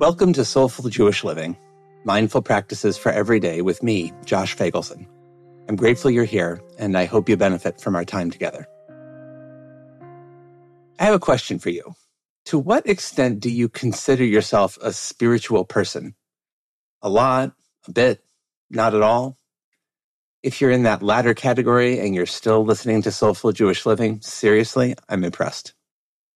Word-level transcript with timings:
Welcome 0.00 0.32
to 0.32 0.46
Soulful 0.46 0.88
Jewish 0.88 1.24
Living, 1.24 1.58
mindful 2.04 2.40
practices 2.40 2.96
for 2.96 3.12
every 3.12 3.38
day 3.38 3.60
with 3.60 3.82
me, 3.82 4.14
Josh 4.24 4.56
Feigelson. 4.56 5.06
I'm 5.68 5.76
grateful 5.76 6.10
you're 6.10 6.24
here, 6.24 6.62
and 6.78 6.96
I 6.96 7.04
hope 7.04 7.28
you 7.28 7.36
benefit 7.36 7.82
from 7.82 7.94
our 7.94 8.06
time 8.06 8.30
together. 8.30 8.66
I 10.98 11.04
have 11.04 11.12
a 11.12 11.18
question 11.18 11.58
for 11.58 11.68
you. 11.68 11.94
To 12.46 12.58
what 12.58 12.88
extent 12.88 13.40
do 13.40 13.50
you 13.50 13.68
consider 13.68 14.24
yourself 14.24 14.78
a 14.80 14.94
spiritual 14.94 15.66
person? 15.66 16.14
A 17.02 17.10
lot, 17.10 17.52
a 17.86 17.92
bit, 17.92 18.24
not 18.70 18.94
at 18.94 19.02
all? 19.02 19.36
If 20.42 20.62
you're 20.62 20.70
in 20.70 20.84
that 20.84 21.02
latter 21.02 21.34
category 21.34 22.00
and 22.00 22.14
you're 22.14 22.24
still 22.24 22.64
listening 22.64 23.02
to 23.02 23.12
Soulful 23.12 23.52
Jewish 23.52 23.84
Living, 23.84 24.22
seriously, 24.22 24.94
I'm 25.10 25.24
impressed. 25.24 25.74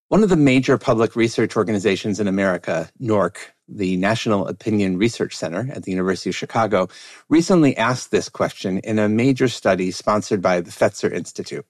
One 0.08 0.22
of 0.22 0.28
the 0.28 0.36
major 0.36 0.76
public 0.76 1.16
research 1.16 1.56
organizations 1.56 2.20
in 2.20 2.28
America, 2.28 2.90
NORC, 3.00 3.36
the 3.66 3.96
National 3.96 4.46
Opinion 4.46 4.98
Research 4.98 5.34
Center 5.34 5.70
at 5.72 5.84
the 5.84 5.90
University 5.90 6.28
of 6.28 6.36
Chicago, 6.36 6.88
recently 7.30 7.74
asked 7.78 8.10
this 8.10 8.28
question 8.28 8.78
in 8.80 8.98
a 8.98 9.08
major 9.08 9.48
study 9.48 9.90
sponsored 9.90 10.42
by 10.42 10.60
the 10.60 10.70
Fetzer 10.70 11.10
Institute. 11.10 11.64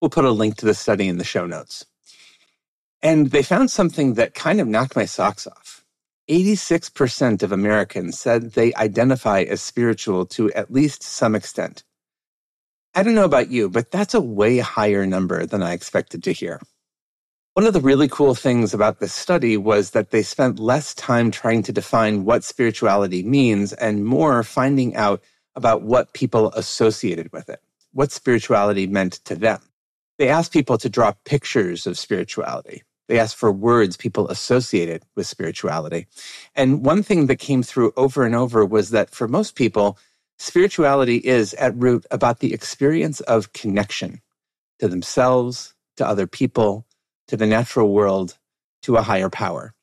We'll 0.00 0.10
put 0.10 0.24
a 0.24 0.32
link 0.32 0.56
to 0.56 0.66
the 0.66 0.74
study 0.74 1.06
in 1.06 1.18
the 1.18 1.24
show 1.24 1.46
notes. 1.46 1.86
And 3.02 3.30
they 3.30 3.44
found 3.44 3.70
something 3.70 4.14
that 4.14 4.34
kind 4.34 4.60
of 4.60 4.66
knocked 4.66 4.96
my 4.96 5.04
socks 5.04 5.46
off. 5.46 5.84
86% 6.28 7.44
of 7.44 7.52
Americans 7.52 8.18
said 8.18 8.52
they 8.52 8.74
identify 8.74 9.42
as 9.42 9.62
spiritual 9.62 10.26
to 10.26 10.52
at 10.54 10.72
least 10.72 11.04
some 11.04 11.36
extent. 11.36 11.84
I 12.96 13.04
don't 13.04 13.14
know 13.14 13.24
about 13.24 13.50
you, 13.50 13.70
but 13.70 13.92
that's 13.92 14.14
a 14.14 14.20
way 14.20 14.58
higher 14.58 15.06
number 15.06 15.46
than 15.46 15.62
I 15.62 15.72
expected 15.72 16.24
to 16.24 16.32
hear. 16.32 16.60
One 17.56 17.66
of 17.66 17.72
the 17.72 17.80
really 17.80 18.06
cool 18.06 18.34
things 18.34 18.74
about 18.74 19.00
this 19.00 19.14
study 19.14 19.56
was 19.56 19.92
that 19.92 20.10
they 20.10 20.22
spent 20.22 20.58
less 20.58 20.94
time 20.94 21.30
trying 21.30 21.62
to 21.62 21.72
define 21.72 22.26
what 22.26 22.44
spirituality 22.44 23.22
means 23.22 23.72
and 23.72 24.04
more 24.04 24.42
finding 24.42 24.94
out 24.94 25.22
about 25.54 25.80
what 25.80 26.12
people 26.12 26.52
associated 26.52 27.32
with 27.32 27.48
it, 27.48 27.62
what 27.94 28.12
spirituality 28.12 28.86
meant 28.86 29.24
to 29.24 29.34
them. 29.34 29.62
They 30.18 30.28
asked 30.28 30.52
people 30.52 30.76
to 30.76 30.90
draw 30.90 31.14
pictures 31.24 31.86
of 31.86 31.98
spirituality. 31.98 32.82
They 33.08 33.18
asked 33.18 33.36
for 33.36 33.50
words 33.50 33.96
people 33.96 34.28
associated 34.28 35.04
with 35.14 35.26
spirituality. 35.26 36.08
And 36.54 36.84
one 36.84 37.02
thing 37.02 37.24
that 37.28 37.36
came 37.36 37.62
through 37.62 37.94
over 37.96 38.26
and 38.26 38.34
over 38.34 38.66
was 38.66 38.90
that 38.90 39.08
for 39.08 39.28
most 39.28 39.54
people, 39.54 39.96
spirituality 40.38 41.16
is 41.16 41.54
at 41.54 41.74
root 41.74 42.04
about 42.10 42.40
the 42.40 42.52
experience 42.52 43.20
of 43.20 43.54
connection 43.54 44.20
to 44.78 44.88
themselves, 44.88 45.72
to 45.96 46.06
other 46.06 46.26
people, 46.26 46.85
to 47.28 47.36
the 47.36 47.46
natural 47.46 47.92
world, 47.92 48.38
to 48.82 48.96
a 48.96 49.02
higher 49.02 49.30
power. 49.30 49.74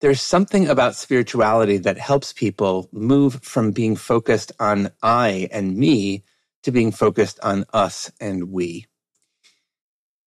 There's 0.00 0.20
something 0.20 0.68
about 0.68 0.96
spirituality 0.96 1.78
that 1.78 1.98
helps 1.98 2.32
people 2.32 2.88
move 2.90 3.40
from 3.42 3.70
being 3.70 3.94
focused 3.94 4.50
on 4.58 4.90
I 5.02 5.48
and 5.52 5.76
me 5.76 6.24
to 6.64 6.72
being 6.72 6.90
focused 6.90 7.38
on 7.40 7.66
us 7.72 8.10
and 8.20 8.50
we. 8.50 8.86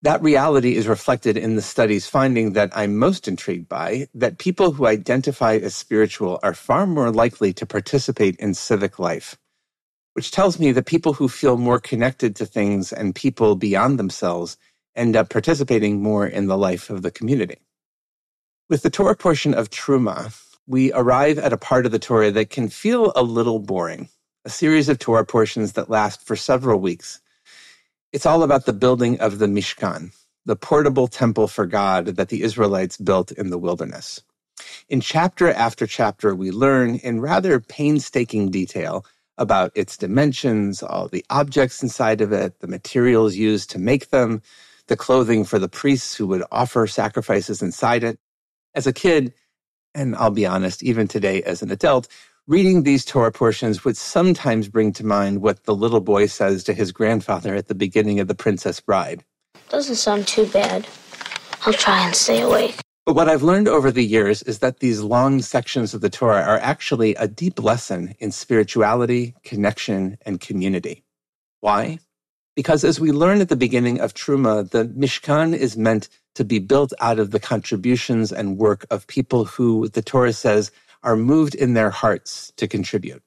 That 0.02 0.22
reality 0.22 0.75
is 0.75 0.88
reflected 0.88 1.35
in 1.35 1.55
the 1.55 1.61
study's 1.61 2.07
finding 2.07 2.53
that 2.53 2.72
I'm 2.73 2.95
most 2.95 3.27
intrigued 3.27 3.67
by 3.67 4.07
that 4.13 4.38
people 4.38 4.72
who 4.72 4.85
identify 4.85 5.55
as 5.55 5.75
spiritual 5.75 6.39
are 6.44 6.53
far 6.53 6.85
more 6.85 7.11
likely 7.11 7.52
to 7.53 7.66
participate 7.66 8.35
in 8.38 8.53
civic 8.53 9.00
life, 9.00 9.35
which 10.13 10.31
tells 10.31 10.59
me 10.59 10.72
that 10.73 10.85
people 10.85 11.13
who 11.13 11.27
feel 11.27 11.57
more 11.57 11.79
connected 11.79 12.35
to 12.35 12.45
things 12.45 12.94
and 12.94 13.16
people 13.16 13.55
beyond 13.55 13.97
themselves 13.97 14.57
end 14.95 15.15
up 15.15 15.29
participating 15.29 16.01
more 16.01 16.25
in 16.25 16.47
the 16.47 16.57
life 16.57 16.89
of 16.89 17.01
the 17.01 17.11
community. 17.11 17.57
With 18.69 18.81
the 18.81 18.89
Torah 18.89 19.15
portion 19.15 19.53
of 19.53 19.69
Truma, 19.69 20.33
we 20.67 20.91
arrive 20.93 21.38
at 21.38 21.53
a 21.53 21.57
part 21.57 21.85
of 21.85 21.91
the 21.91 22.00
Torah 22.00 22.31
that 22.31 22.50
can 22.50 22.69
feel 22.69 23.11
a 23.16 23.22
little 23.22 23.59
boring, 23.59 24.09
a 24.44 24.50
series 24.50 24.89
of 24.89 24.97
Torah 24.97 25.25
portions 25.25 25.73
that 25.73 25.89
last 25.89 26.25
for 26.25 26.35
several 26.35 26.79
weeks. 26.79 27.22
It's 28.11 28.25
all 28.25 28.44
about 28.44 28.66
the 28.66 28.73
building 28.73 29.19
of 29.19 29.39
the 29.39 29.47
Mishkan, 29.47 30.11
the 30.45 30.56
portable 30.56 31.07
temple 31.07 31.47
for 31.47 31.66
God 31.66 32.07
that 32.07 32.29
the 32.29 32.41
Israelites 32.41 32.97
built 32.97 33.31
in 33.31 33.50
the 33.50 33.57
wilderness. 33.57 34.22
In 34.89 35.01
chapter 35.01 35.51
after 35.51 35.85
chapter, 35.85 36.33
we 36.33 36.50
learn 36.50 36.95
in 36.95 37.19
rather 37.19 37.59
painstaking 37.59 38.51
detail 38.51 39.06
about 39.38 39.72
its 39.75 39.97
dimensions, 39.97 40.81
all 40.81 41.07
the 41.07 41.25
objects 41.29 41.83
inside 41.83 42.22
of 42.22 42.31
it, 42.31 42.59
the 42.62 42.67
materials 42.67 43.35
used 43.35 43.69
to 43.72 43.79
make 43.79 44.09
them, 44.09 44.41
the 44.88 44.97
clothing 44.97 45.44
for 45.44 45.59
the 45.59 45.69
priests 45.69 46.16
who 46.16 46.28
would 46.28 46.44
offer 46.51 46.88
sacrifices 46.88 47.62
inside 47.62 48.03
it. 48.03 48.19
As 48.73 48.85
a 48.88 48.94
kid, 48.94 49.34
and 49.94 50.16
I'll 50.16 50.31
be 50.31 50.46
honest, 50.46 50.84
even 50.84 51.07
today 51.07 51.41
as 51.44 51.62
an 51.62 51.72
adult, 51.72 52.07
reading 52.47 52.84
these 52.84 53.06
Torah 53.06 53.31
portions 53.31 53.84
would 53.84 53.97
sometimes 53.97 54.68
bring 54.68 54.94
to 54.94 55.06
mind 55.06 55.41
what 55.41 55.63
the 55.63 55.75
little 55.75 56.01
boy 56.01 56.28
says 56.28 56.63
to 56.66 56.74
his 56.74 56.91
grandfather 56.91 57.56
at 57.56 57.68
the 57.68 57.75
beginning 57.75 58.19
of 58.19 58.28
The 58.28 58.35
Princess 58.35 58.79
Bride. 58.79 59.24
Doesn't 59.69 59.95
sound 59.95 60.28
too 60.28 60.45
bad. 60.45 60.88
I'll 61.66 61.74
try 61.74 62.06
and 62.06 62.16
stay 62.16 62.41
awake. 62.41 62.75
But 63.06 63.16
what 63.16 63.29
I've 63.29 63.44
learned 63.44 63.68
over 63.68 63.91
the 63.91 64.06
years 64.06 64.41
is 64.44 64.59
that 64.59 64.79
these 64.79 65.01
long 65.01 65.41
sections 65.41 65.94
of 65.94 66.01
the 66.01 66.09
Torah 66.09 66.41
are 66.41 66.57
actually 66.57 67.16
a 67.16 67.28
deep 67.28 67.62
lesson 67.62 68.16
in 68.19 68.31
spirituality, 68.31 69.35
connection, 69.44 70.18
and 70.25 70.40
community. 70.40 71.03
Why? 71.62 72.00
Because 72.55 72.83
as 72.83 72.99
we 72.99 73.11
learn 73.11 73.41
at 73.41 73.49
the 73.49 73.55
beginning 73.55 73.99
of 73.99 74.13
Truma, 74.13 74.69
the 74.69 74.85
Mishkan 74.85 75.53
is 75.53 75.77
meant 75.77 76.07
to 76.35 76.45
be 76.45 76.59
built 76.59 76.93
out 77.01 77.19
of 77.19 77.31
the 77.31 77.39
contributions 77.39 78.31
and 78.31 78.57
work 78.57 78.85
of 78.89 79.07
people 79.07 79.45
who, 79.45 79.89
the 79.89 80.01
Torah 80.01 80.33
says, 80.33 80.71
are 81.03 81.17
moved 81.17 81.53
in 81.53 81.73
their 81.73 81.89
hearts 81.89 82.53
to 82.57 82.67
contribute. 82.67 83.21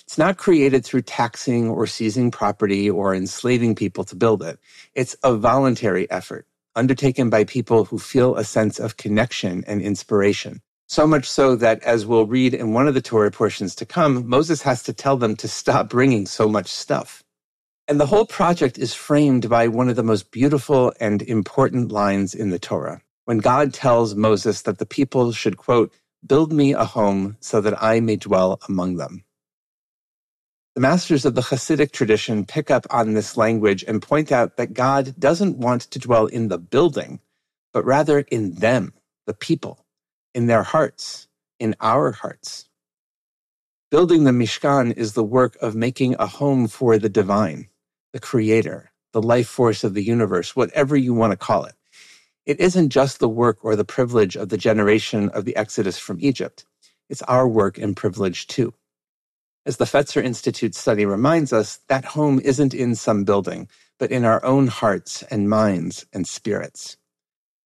It's 0.00 0.18
not 0.18 0.36
created 0.36 0.84
through 0.84 1.02
taxing 1.02 1.68
or 1.68 1.86
seizing 1.86 2.30
property 2.30 2.88
or 2.90 3.14
enslaving 3.14 3.74
people 3.74 4.04
to 4.04 4.16
build 4.16 4.42
it. 4.42 4.58
It's 4.94 5.16
a 5.24 5.34
voluntary 5.36 6.10
effort 6.10 6.46
undertaken 6.76 7.30
by 7.30 7.44
people 7.44 7.84
who 7.84 7.98
feel 7.98 8.36
a 8.36 8.44
sense 8.44 8.78
of 8.78 8.98
connection 8.98 9.64
and 9.66 9.80
inspiration. 9.80 10.60
So 10.88 11.06
much 11.06 11.28
so 11.28 11.56
that, 11.56 11.82
as 11.82 12.06
we'll 12.06 12.26
read 12.26 12.54
in 12.54 12.72
one 12.72 12.86
of 12.86 12.94
the 12.94 13.02
Torah 13.02 13.30
portions 13.32 13.74
to 13.76 13.86
come, 13.86 14.28
Moses 14.28 14.62
has 14.62 14.82
to 14.84 14.92
tell 14.92 15.16
them 15.16 15.34
to 15.36 15.48
stop 15.48 15.88
bringing 15.88 16.26
so 16.26 16.48
much 16.48 16.68
stuff. 16.68 17.24
And 17.88 18.00
the 18.00 18.06
whole 18.06 18.26
project 18.26 18.78
is 18.78 18.94
framed 18.94 19.48
by 19.48 19.68
one 19.68 19.88
of 19.88 19.94
the 19.94 20.02
most 20.02 20.32
beautiful 20.32 20.92
and 20.98 21.22
important 21.22 21.92
lines 21.92 22.34
in 22.34 22.50
the 22.50 22.58
Torah. 22.58 23.00
When 23.26 23.38
God 23.38 23.72
tells 23.72 24.16
Moses 24.16 24.62
that 24.62 24.78
the 24.78 24.86
people 24.86 25.30
should, 25.30 25.56
quote, 25.56 25.94
build 26.26 26.52
me 26.52 26.72
a 26.72 26.84
home 26.84 27.36
so 27.38 27.60
that 27.60 27.80
I 27.80 28.00
may 28.00 28.16
dwell 28.16 28.58
among 28.68 28.96
them. 28.96 29.22
The 30.74 30.80
masters 30.80 31.24
of 31.24 31.36
the 31.36 31.42
Hasidic 31.42 31.92
tradition 31.92 32.44
pick 32.44 32.72
up 32.72 32.86
on 32.90 33.14
this 33.14 33.36
language 33.36 33.84
and 33.86 34.02
point 34.02 34.32
out 34.32 34.56
that 34.56 34.74
God 34.74 35.14
doesn't 35.16 35.56
want 35.56 35.82
to 35.82 36.00
dwell 36.00 36.26
in 36.26 36.48
the 36.48 36.58
building, 36.58 37.20
but 37.72 37.84
rather 37.84 38.18
in 38.18 38.56
them, 38.56 38.94
the 39.26 39.34
people, 39.34 39.86
in 40.34 40.46
their 40.46 40.64
hearts, 40.64 41.28
in 41.60 41.76
our 41.80 42.10
hearts. 42.10 42.68
Building 43.92 44.24
the 44.24 44.32
Mishkan 44.32 44.92
is 44.96 45.12
the 45.12 45.22
work 45.22 45.56
of 45.62 45.76
making 45.76 46.16
a 46.18 46.26
home 46.26 46.66
for 46.66 46.98
the 46.98 47.08
divine 47.08 47.68
the 48.16 48.20
creator, 48.20 48.90
the 49.12 49.20
life 49.20 49.46
force 49.46 49.84
of 49.84 49.92
the 49.92 50.02
universe, 50.02 50.56
whatever 50.56 50.96
you 50.96 51.12
want 51.12 51.32
to 51.32 51.36
call 51.36 51.66
it. 51.66 51.74
It 52.46 52.58
isn't 52.60 52.88
just 52.88 53.18
the 53.18 53.28
work 53.28 53.58
or 53.60 53.76
the 53.76 53.84
privilege 53.84 54.36
of 54.36 54.48
the 54.48 54.56
generation 54.56 55.28
of 55.28 55.44
the 55.44 55.54
Exodus 55.54 55.98
from 55.98 56.16
Egypt. 56.22 56.64
It's 57.10 57.20
our 57.22 57.46
work 57.46 57.76
and 57.76 57.94
privilege 57.94 58.46
too. 58.46 58.72
As 59.66 59.76
the 59.76 59.84
Fetzer 59.84 60.24
Institute 60.24 60.74
study 60.74 61.04
reminds 61.04 61.52
us, 61.52 61.80
that 61.88 62.06
home 62.06 62.40
isn't 62.40 62.72
in 62.72 62.94
some 62.94 63.24
building, 63.24 63.68
but 63.98 64.10
in 64.10 64.24
our 64.24 64.42
own 64.42 64.68
hearts 64.68 65.22
and 65.24 65.50
minds 65.50 66.06
and 66.14 66.26
spirits. 66.26 66.96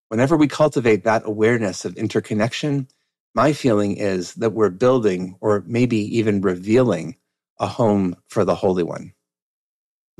Whenever 0.09 0.37
we 0.37 0.49
cultivate 0.49 1.05
that 1.05 1.23
awareness 1.25 1.85
of 1.85 1.97
interconnection, 1.97 2.89
my 3.37 3.53
feeling 3.53 3.97
is 3.97 4.35
that 4.35 4.51
we're 4.51 4.71
building 4.71 5.37
or 5.41 5.63
maybe 5.65 5.99
even 6.19 6.41
revealing 6.41 7.15
a 7.61 7.69
home 7.69 8.17
for 8.27 8.45
the 8.45 8.57
Holy 8.57 8.83
One. 8.83 9.13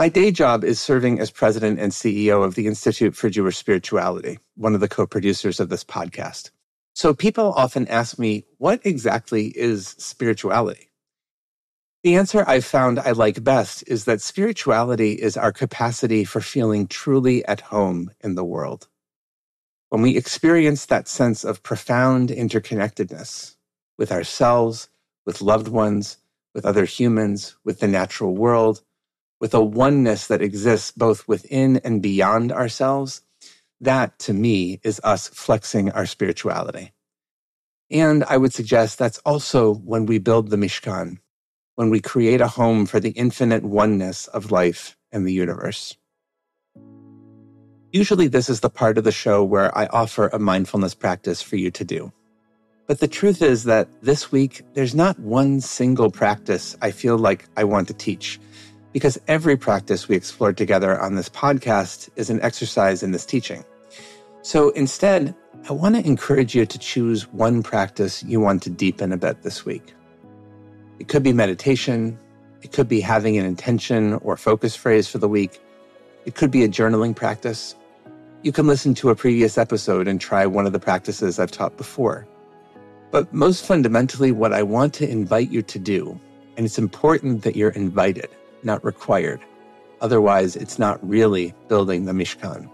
My 0.01 0.09
day 0.09 0.31
job 0.31 0.65
is 0.65 0.81
serving 0.81 1.21
as 1.21 1.31
president 1.31 1.79
and 1.79 1.93
CEO 1.93 2.43
of 2.43 2.55
the 2.55 2.67
Institute 2.67 3.15
for 3.15 3.29
Jewish 3.29 3.59
Spirituality, 3.59 4.39
one 4.55 4.75
of 4.75 4.81
the 4.81 4.89
co 4.89 5.07
producers 5.07 5.61
of 5.61 5.69
this 5.69 5.85
podcast. 5.85 6.49
So 6.95 7.13
people 7.13 7.53
often 7.53 7.87
ask 7.87 8.19
me, 8.19 8.47
what 8.57 8.81
exactly 8.83 9.49
is 9.49 9.89
spirituality? 9.99 10.89
The 12.03 12.15
answer 12.15 12.47
I've 12.49 12.65
found 12.65 12.99
I 12.99 13.11
like 13.11 13.45
best 13.45 13.85
is 13.89 14.07
that 14.07 14.23
spirituality 14.23 15.13
is 15.13 15.37
our 15.37 15.53
capacity 15.53 16.25
for 16.25 16.41
feeling 16.41 16.87
truly 16.87 17.45
at 17.45 17.61
home 17.61 18.11
in 18.25 18.37
the 18.37 18.45
world. 18.45 18.89
When 19.91 20.01
we 20.01 20.17
experience 20.17 20.87
that 20.87 21.09
sense 21.09 21.45
of 21.45 21.63
profound 21.63 22.31
interconnectedness 22.31 23.57
with 23.99 24.13
ourselves, 24.13 24.89
with 25.27 25.43
loved 25.43 25.69
ones, 25.69 26.17
with 26.55 26.65
other 26.65 26.87
humans, 26.87 27.55
with 27.67 27.81
the 27.81 27.89
natural 27.89 28.35
world, 28.35 28.81
with 29.41 29.55
a 29.55 29.65
oneness 29.65 30.27
that 30.27 30.43
exists 30.43 30.91
both 30.91 31.27
within 31.27 31.79
and 31.79 32.03
beyond 32.03 32.53
ourselves, 32.53 33.23
that 33.81 34.19
to 34.19 34.35
me 34.35 34.79
is 34.85 35.01
us 35.03 35.29
flexing 35.29 35.91
our 35.91 36.07
spirituality. 36.07 36.93
And 37.91 38.23
I 38.25 38.37
would 38.37 38.53
suggest 38.53 38.99
that's 38.99 39.19
also 39.19 39.75
when 39.75 40.07
we 40.07 40.19
build 40.19 40.51
the 40.51 40.57
Mishkan, 40.57 41.19
when 41.75 41.91
we 41.91 42.01
create 42.01 42.41
a 42.41 42.47
home 42.47 42.87
for 42.87 43.01
the 43.01 43.11
infinite 43.11 43.65
oneness 43.65 44.27
of 44.29 44.53
life 44.53 44.97
and 45.11 45.27
the 45.27 45.33
universe. 45.33 45.97
Usually, 47.93 48.29
this 48.29 48.49
is 48.49 48.61
the 48.61 48.71
part 48.71 48.99
of 48.99 49.05
the 49.05 49.11
show 49.11 49.43
where 49.43 49.77
I 49.77 49.87
offer 49.87 50.29
a 50.29 50.39
mindfulness 50.39 50.95
practice 50.95 51.43
for 51.43 51.57
you 51.57 51.73
to 51.73 51.85
do. 51.85 52.13
But 52.87 53.01
the 53.01 53.09
truth 53.09 53.43
is 53.43 53.65
that 53.65 53.89
this 54.03 54.31
week, 54.31 54.63
there's 54.75 54.95
not 54.95 55.19
one 55.19 55.61
single 55.61 56.11
practice 56.11 56.77
I 56.83 56.93
feel 56.93 57.19
like 57.19 57.47
I 57.57 57.65
want 57.65 57.89
to 57.89 57.95
teach, 57.95 58.39
because 58.93 59.21
every 59.29 59.57
practice 59.57 60.09
we 60.09 60.17
explored 60.17 60.57
together 60.57 61.01
on 61.01 61.15
this 61.15 61.29
podcast 61.29 62.09
is 62.17 62.31
an 62.31 62.41
exercise 62.43 63.03
in 63.03 63.13
this 63.13 63.25
teaching. 63.25 63.65
So 64.43 64.71
instead, 64.71 65.35
I 65.69 65.73
want 65.73 65.95
to 65.97 66.07
encourage 66.07 66.55
you 66.55 66.65
to 66.65 66.79
choose 66.79 67.29
one 67.33 67.63
practice 67.63 68.23
you 68.23 68.41
want 68.41 68.63
to 68.63 68.71
deepen 68.71 69.13
a 69.13 69.17
bit 69.17 69.43
this 69.43 69.65
week. 69.65 69.95
It 70.99 71.09
could 71.09 71.23
be 71.23 71.33
meditation, 71.33 72.19
it 72.63 72.73
could 72.73 72.89
be 72.89 73.01
having 73.01 73.37
an 73.37 73.45
intention 73.45 74.15
or 74.15 74.37
focus 74.37 74.75
phrase 74.75 75.09
for 75.09 75.19
the 75.19 75.29
week, 75.29 75.61
it 76.25 76.35
could 76.35 76.51
be 76.51 76.65
a 76.65 76.69
journaling 76.69 77.15
practice. 77.15 77.75
You 78.43 78.53
can 78.53 78.67
listen 78.67 78.95
to 78.95 79.11
a 79.11 79.15
previous 79.15 79.59
episode 79.59 80.09
and 80.09 80.21
try 80.21 80.47
one 80.47 80.67
of 80.67 80.73
the 80.73 80.81
practices 80.81 81.39
I've 81.39 81.51
taught 81.51 81.77
before. 81.77 82.27
But 83.11 83.33
most 83.33 83.67
fundamentally, 83.67 84.33
what 84.33 84.53
I 84.53 84.63
want 84.63 84.95
to 84.95 85.09
invite 85.09 85.51
you 85.51 85.63
to 85.63 85.79
do, 85.79 86.19
and 86.57 86.65
it's 86.65 86.79
important 86.79 87.43
that 87.43 87.57
you're 87.57 87.71
invited, 87.71 88.29
not 88.65 88.85
required. 88.85 89.41
Otherwise, 90.01 90.57
it's 90.57 90.79
not 90.79 91.07
really 91.07 91.55
building 91.69 92.05
the 92.05 92.13
Mishkan 92.13 92.71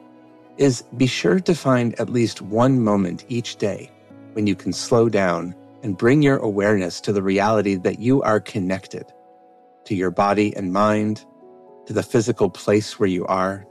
is 0.56 0.82
be 0.96 1.06
sure 1.06 1.40
to 1.40 1.54
find 1.54 1.98
at 2.00 2.08
least 2.08 2.40
one 2.42 2.82
moment 2.82 3.24
each 3.28 3.56
day 3.56 3.90
when 4.32 4.46
you 4.46 4.54
can 4.54 4.72
slow 4.72 5.08
down 5.08 5.54
and 5.82 5.98
bring 5.98 6.22
your 6.22 6.38
awareness 6.38 7.00
to 7.00 7.12
the 7.12 7.22
reality 7.22 7.74
that 7.74 7.98
you 7.98 8.22
are 8.22 8.40
connected 8.40 9.04
to 9.84 9.94
your 9.94 10.10
body 10.10 10.56
and 10.56 10.72
mind, 10.72 11.24
to 11.86 11.92
the 11.92 12.02
physical 12.02 12.50
place 12.50 12.98
where 12.98 13.08
you 13.08 13.24
are, 13.26 13.66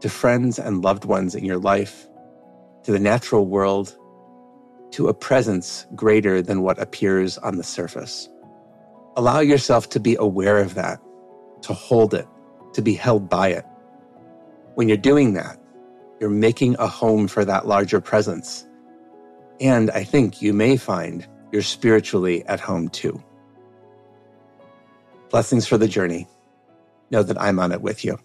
to 0.00 0.08
friends 0.08 0.58
and 0.58 0.82
loved 0.82 1.04
ones 1.04 1.34
in 1.34 1.44
your 1.44 1.58
life, 1.58 2.06
to 2.82 2.92
the 2.92 2.98
natural 2.98 3.46
world, 3.46 3.96
to 4.90 5.08
a 5.08 5.14
presence 5.14 5.86
greater 5.94 6.42
than 6.42 6.62
what 6.62 6.78
appears 6.80 7.38
on 7.38 7.56
the 7.56 7.62
surface. 7.62 8.28
Allow 9.16 9.40
yourself 9.40 9.88
to 9.90 10.00
be 10.00 10.16
aware 10.16 10.58
of 10.58 10.74
that, 10.74 11.00
to 11.62 11.72
hold 11.72 12.14
it, 12.14 12.26
to 12.72 12.82
be 12.82 12.94
held 12.94 13.28
by 13.28 13.48
it. 13.48 13.64
When 14.74 14.88
you're 14.88 14.96
doing 14.96 15.34
that, 15.34 15.58
you're 16.20 16.30
making 16.30 16.76
a 16.78 16.86
home 16.86 17.28
for 17.28 17.44
that 17.44 17.66
larger 17.66 18.00
presence. 18.00 18.66
And 19.60 19.90
I 19.90 20.04
think 20.04 20.42
you 20.42 20.52
may 20.52 20.76
find 20.76 21.26
you're 21.52 21.62
spiritually 21.62 22.46
at 22.46 22.60
home 22.60 22.88
too. 22.88 23.22
Blessings 25.30 25.66
for 25.66 25.78
the 25.78 25.88
journey. 25.88 26.28
Know 27.10 27.22
that 27.22 27.40
I'm 27.40 27.58
on 27.58 27.72
it 27.72 27.82
with 27.82 28.04
you. 28.04 28.18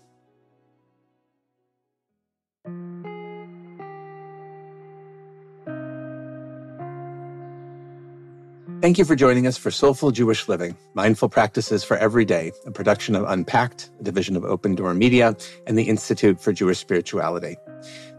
Thank 8.86 9.00
you 9.00 9.06
for 9.06 9.16
joining 9.16 9.48
us 9.48 9.58
for 9.58 9.72
Soulful 9.72 10.12
Jewish 10.12 10.48
Living, 10.48 10.78
Mindful 10.94 11.28
Practices 11.28 11.84
for 11.84 11.98
Every 11.98 12.24
Day, 12.24 12.52
a 12.68 12.72
production 12.72 13.16
of 13.16 13.24
Unpacked, 13.28 13.90
a 14.00 14.04
division 14.04 14.36
of 14.36 14.44
OpenDor 14.44 14.96
Media, 14.96 15.36
and 15.66 15.76
the 15.76 15.90
Institute 15.90 16.40
for 16.40 16.54
Jewish 16.54 16.78
Spirituality. 16.78 17.58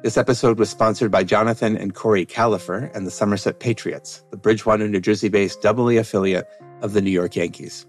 This 0.03 0.17
episode 0.17 0.59
was 0.59 0.69
sponsored 0.69 1.13
by 1.13 1.23
Jonathan 1.23 1.77
and 1.77 1.95
Kori 1.95 2.27
Kalafer 2.27 2.93
and 2.97 3.07
the 3.07 3.13
Somerset 3.13 3.61
Patriots, 3.61 4.25
the 4.33 4.37
Bridgewater, 4.37 4.89
New 4.89 4.99
Jersey 4.99 5.29
based 5.29 5.65
AA 5.65 6.01
affiliate 6.01 6.49
of 6.83 6.95
the 6.95 7.01
New 7.01 7.13
York 7.13 7.37
Yankees. 7.37 7.87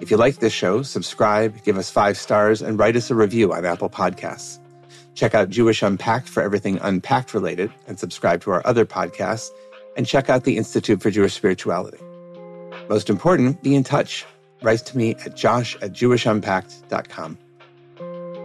If 0.00 0.10
you 0.10 0.16
like 0.16 0.38
this 0.38 0.52
show, 0.52 0.82
subscribe, 0.82 1.62
give 1.62 1.78
us 1.78 1.88
five 1.88 2.18
stars, 2.18 2.60
and 2.60 2.80
write 2.80 2.96
us 2.96 3.12
a 3.12 3.14
review 3.14 3.52
on 3.52 3.64
Apple 3.64 3.90
Podcasts. 3.90 4.58
Check 5.14 5.36
out 5.36 5.50
Jewish 5.50 5.84
Unpacked 5.84 6.28
for 6.28 6.42
everything 6.42 6.80
unpacked 6.82 7.32
related, 7.32 7.72
and 7.86 7.96
subscribe 7.96 8.42
to 8.42 8.50
our 8.50 8.66
other 8.66 8.84
podcasts, 8.84 9.50
and 9.96 10.04
check 10.04 10.28
out 10.28 10.42
the 10.42 10.56
Institute 10.56 11.00
for 11.00 11.12
Jewish 11.12 11.34
Spirituality. 11.34 11.98
Most 12.88 13.10
important, 13.10 13.62
be 13.62 13.74
in 13.74 13.84
touch. 13.84 14.24
Write 14.62 14.80
to 14.86 14.96
me 14.96 15.14
at 15.24 15.36
josh 15.36 15.76
at 15.82 15.92
jewishunpacked.com. 15.92 17.38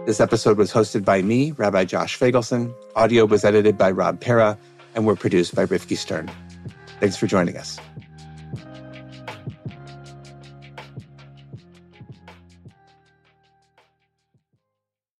This 0.06 0.20
episode 0.20 0.58
was 0.58 0.70
hosted 0.70 1.04
by 1.04 1.22
me, 1.22 1.52
Rabbi 1.52 1.84
Josh 1.84 2.18
Feigelson. 2.18 2.74
Audio 2.94 3.24
was 3.24 3.42
edited 3.44 3.78
by 3.78 3.90
Rob 3.90 4.20
Pera, 4.20 4.58
and 4.94 5.06
were 5.06 5.16
produced 5.16 5.54
by 5.54 5.64
Rifki 5.64 5.96
Stern. 5.96 6.30
Thanks 7.00 7.16
for 7.16 7.26
joining 7.26 7.56
us. 7.56 7.80